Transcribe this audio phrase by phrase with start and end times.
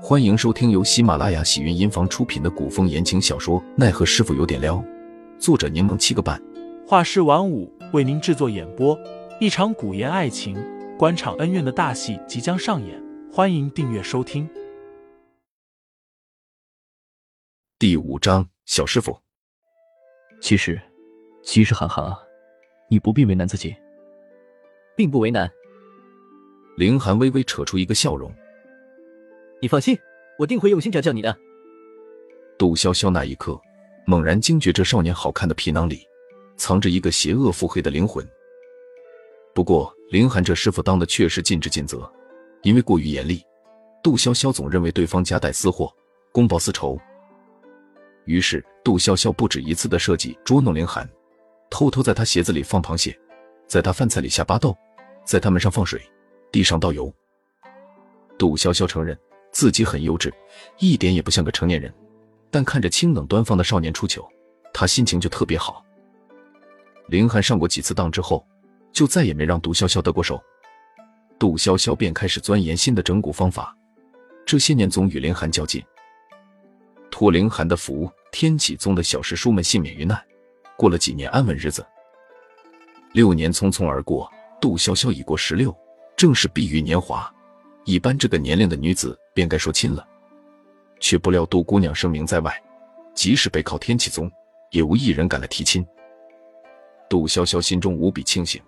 [0.00, 4.76] 欢迎收听由喜马拉雅喜云音房出品的古风言情小说《奈何师傅有点撩》，
[5.40, 6.40] 作者柠檬七个半，
[6.86, 8.96] 画师晚舞为您制作演播。
[9.40, 10.56] 一场古言爱情、
[10.96, 14.48] 官场恩怨的大戏即将上演，欢迎订阅收听。
[17.76, 19.18] 第五章，小师傅。
[20.40, 20.80] 其实，
[21.42, 22.16] 其实涵涵啊，
[22.88, 23.74] 你不必为难自己，
[24.96, 25.50] 并不为难。
[26.76, 28.32] 凌寒微微扯出一个笑容。
[29.60, 29.98] 你放心，
[30.38, 31.36] 我定会用心调教你的。
[32.56, 33.60] 杜潇潇那一刻
[34.06, 36.06] 猛然惊觉，这少年好看的皮囊里
[36.56, 38.26] 藏着一个邪恶腹黑的灵魂。
[39.52, 42.08] 不过，林寒这师傅当的确实尽职尽责，
[42.62, 43.42] 因为过于严厉，
[44.00, 45.92] 杜潇潇总认为对方夹带私货，
[46.30, 46.96] 公报私仇。
[48.26, 51.08] 于是，杜潇潇不止一次的设计捉弄林寒，
[51.68, 53.18] 偷偷在他鞋子里放螃蟹，
[53.66, 54.76] 在他饭菜里下巴豆，
[55.24, 56.00] 在他门上放水，
[56.52, 57.12] 地上倒油。
[58.38, 59.18] 杜潇潇承认。
[59.52, 60.32] 自己很幼稚，
[60.78, 61.92] 一点也不像个成年人，
[62.50, 64.28] 但看着清冷端方的少年出糗，
[64.72, 65.84] 他心情就特别好。
[67.08, 68.46] 林寒上过几次当之后，
[68.92, 70.40] 就再也没让杜潇潇得过手。
[71.38, 73.76] 杜潇潇便开始钻研新的整蛊方法，
[74.44, 75.82] 这些年总与林寒较劲。
[77.10, 80.20] 托林寒的福，天启宗的小师叔们幸免于难，
[80.76, 81.84] 过了几年安稳日子。
[83.12, 85.74] 六年匆匆而过，杜潇潇已过十六，
[86.16, 87.32] 正是碧玉年华。
[87.84, 90.04] 一般这个年龄的女子便该说亲了，
[90.98, 92.60] 却不料杜姑娘声名在外，
[93.14, 94.28] 即使背靠天启宗，
[94.72, 95.86] 也无一人敢来提亲。
[97.08, 98.60] 杜潇潇心中无比庆幸，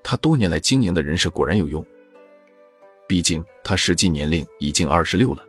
[0.00, 1.84] 她多年来经营的人设果然有用。
[3.08, 5.44] 毕竟她实际年龄已经二十六了，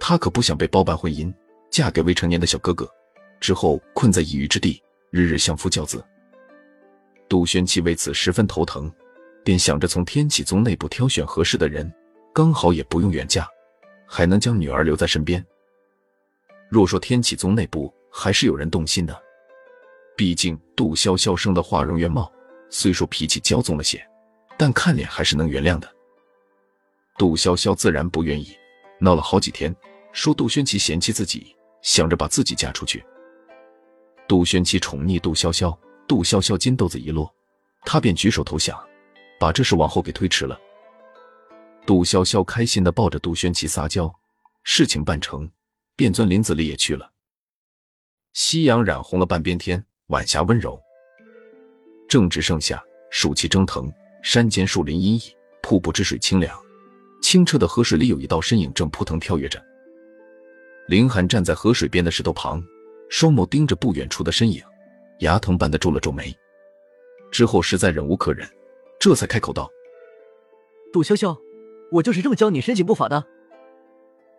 [0.00, 1.30] 她可不想被包办婚姻，
[1.70, 2.88] 嫁给未成年的小哥哥，
[3.40, 6.02] 之后困在异域之地，日日相夫教子。
[7.28, 8.90] 杜轩琪为此十分头疼，
[9.44, 11.92] 便想着从天启宗内部挑选合适的人。
[12.32, 13.46] 刚好也不用远嫁，
[14.14, 15.44] 还能将女儿留在身边。
[16.68, 19.22] 若说天启宗内部还是有人动心的，
[20.16, 22.30] 毕竟杜潇潇生的花容月貌，
[22.70, 24.06] 虽说脾气骄纵了些，
[24.56, 25.92] 但看脸还是能原谅的。
[27.18, 28.56] 杜潇潇自然不愿意，
[29.00, 29.74] 闹了好几天，
[30.12, 33.04] 说杜轩琪嫌弃自己，想着把自己嫁出去。
[34.28, 35.76] 杜轩琪宠溺杜潇潇，
[36.06, 37.28] 杜潇潇金豆子一落，
[37.84, 38.80] 他便举手投降，
[39.40, 40.56] 把这事往后给推迟了。
[41.86, 44.12] 杜潇潇开心的抱着杜轩琪撒娇，
[44.62, 45.50] 事情办成，
[45.94, 47.12] 便钻林子里也去了。
[48.32, 50.80] 夕阳染红了半边天，晚霞温柔。
[52.08, 56.58] 正值盛夏，暑气蒸腾，山间树林阴翳，瀑布之水清凉。
[57.22, 59.62] 清澈的河水里有一道身影正扑腾跳跃着。
[60.88, 62.62] 林寒站在河水边的石头旁，
[63.10, 64.62] 双眸盯着不远处的身影，
[65.20, 66.34] 牙疼般的皱了皱眉。
[67.30, 68.48] 之后实在忍无可忍，
[68.98, 69.70] 这才开口道
[70.90, 71.38] ：“杜潇潇。”
[71.90, 73.24] 我就是这么教你申请不法的。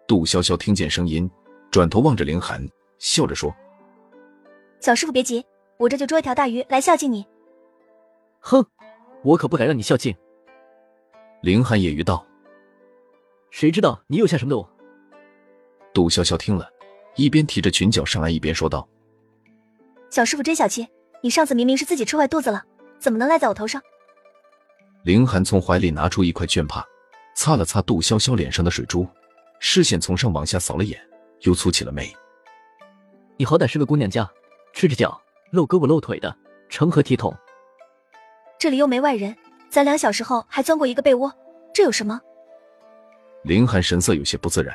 [0.07, 1.29] 杜潇潇听见声音，
[1.71, 2.67] 转头望着凌寒，
[2.99, 3.53] 笑着说
[4.79, 5.43] ：“小师傅别急，
[5.77, 7.25] 我这就捉一条大鱼来孝敬你。”
[8.39, 8.63] 哼，
[9.23, 10.15] 我可不敢让你孝敬。
[11.41, 12.25] 凌寒揶揄道
[13.49, 14.67] ：“谁知道你又下什么毒？”
[15.93, 16.69] 杜潇潇听了，
[17.15, 18.87] 一边提着裙角上岸，一边说道
[20.11, 20.87] ：“小师傅真小气，
[21.21, 22.63] 你上次明明是自己吃坏肚子了，
[22.99, 23.81] 怎么能赖在我头上？”
[25.03, 26.85] 凌寒从怀里拿出一块绢帕。
[27.35, 29.05] 擦了擦杜潇潇脸上的水珠，
[29.59, 30.99] 视线从上往下扫了眼，
[31.41, 32.11] 又蹙起了眉。
[33.37, 34.27] 你好歹是个姑娘家，
[34.73, 36.33] 赤着脚、露胳膊露腿的，
[36.69, 37.35] 成何体统？
[38.57, 39.35] 这里又没外人，
[39.69, 41.31] 咱俩小时候还钻过一个被窝，
[41.73, 42.19] 这有什么？
[43.43, 44.73] 林寒神色有些不自然，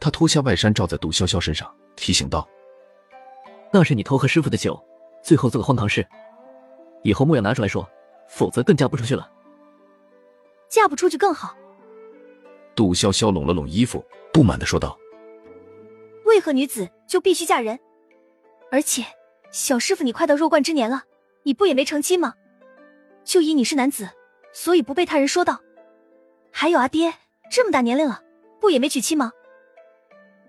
[0.00, 2.48] 他脱下外衫罩在杜潇潇身上，提醒道
[3.70, 4.82] ：“那是你偷喝师傅的酒，
[5.22, 6.04] 最后做的荒唐事，
[7.02, 7.86] 以后莫要拿出来说，
[8.26, 9.30] 否则更嫁不出去了。
[10.70, 11.54] 嫁不出去更好。”
[12.80, 14.02] 杜潇潇拢了拢衣服，
[14.32, 14.98] 不满的说道
[16.24, 17.78] ：“为何女子就必须嫁人？
[18.72, 19.04] 而且，
[19.50, 21.04] 小师傅你快到弱冠之年了，
[21.42, 22.32] 你不也没成亲吗？
[23.22, 24.08] 就以你是男子，
[24.54, 25.60] 所以不被他人说道。
[26.50, 27.12] 还有阿爹
[27.50, 28.22] 这么大年龄了，
[28.58, 29.30] 不也没娶妻吗？”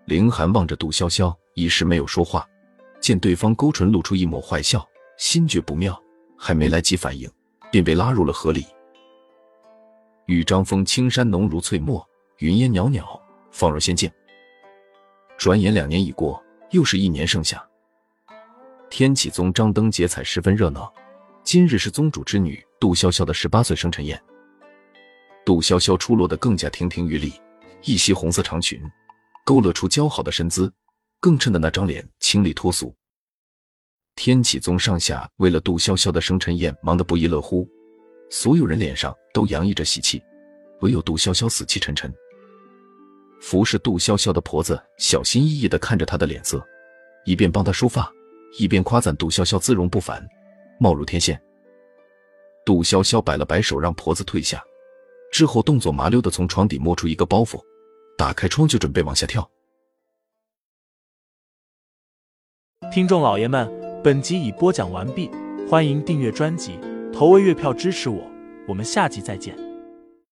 [0.08, 2.48] 凌寒望着杜潇潇，一时没有说话。
[3.02, 6.02] 见对方勾唇露出一抹坏笑，心觉不妙，
[6.38, 7.30] 还没来及反应，
[7.70, 8.66] 便被拉入了河里。
[10.28, 12.08] 与张峰青山浓如翠墨。
[12.42, 13.22] 云烟袅袅，
[13.52, 14.12] 仿若仙境。
[15.38, 17.64] 转眼两年已过，又是一年盛夏。
[18.90, 20.92] 天启宗张灯结彩，十分热闹。
[21.44, 24.20] 今日是宗主之女杜潇潇的十八岁生辰宴。
[25.46, 27.32] 杜潇潇出落得更加亭亭玉立，
[27.84, 28.82] 一袭红色长裙，
[29.46, 30.74] 勾勒出姣好的身姿，
[31.20, 32.92] 更衬得那张脸清丽脱俗。
[34.16, 37.70] 天启宗上下为了杜潇潇的生辰宴忙得不亦乐乎，
[38.32, 40.20] 所有人脸上都洋溢着喜气，
[40.80, 42.12] 唯有杜潇潇死气沉沉。
[43.42, 46.64] 服侍杜潇潇的婆子小心翼翼的看着她的脸色，
[47.26, 48.10] 一边帮她梳发，
[48.60, 50.26] 一边夸赞杜潇潇姿容不凡，
[50.80, 51.42] 貌如天仙。
[52.64, 54.64] 杜潇潇摆了摆手，让婆子退下，
[55.32, 57.60] 之后动作麻溜的从床底摸出一个包袱，
[58.16, 59.50] 打开窗就准备往下跳。
[62.94, 63.68] 听众老爷们，
[64.04, 65.32] 本集已播讲完毕，
[65.68, 66.80] 欢迎订阅专辑，
[67.12, 68.22] 投喂月票支持我，
[68.68, 69.58] 我们下集再见。